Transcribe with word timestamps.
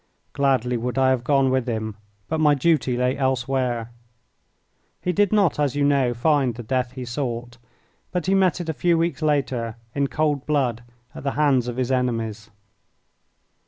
Gladly 0.33 0.77
would 0.77 0.97
I 0.97 1.11
have 1.11 1.23
gone 1.23 1.51
with 1.51 1.67
him, 1.69 1.95
but 2.27 2.39
my 2.39 2.55
duty 2.55 2.97
lay 2.97 3.15
elsewhere. 3.15 3.91
He 4.99 5.13
did 5.13 5.31
not, 5.31 5.59
as 5.59 5.75
you 5.75 5.83
know, 5.83 6.15
find 6.15 6.55
the 6.55 6.63
death 6.63 6.93
he 6.93 7.05
sought, 7.05 7.59
but 8.11 8.25
he 8.25 8.33
met 8.33 8.59
it 8.59 8.67
a 8.67 8.73
few 8.73 8.97
weeks 8.97 9.21
later 9.21 9.75
in 9.93 10.07
cold 10.07 10.47
blood 10.47 10.81
at 11.13 11.21
the 11.23 11.33
hands 11.37 11.67
of 11.67 11.77
his 11.77 11.91
enemies. 11.91 12.49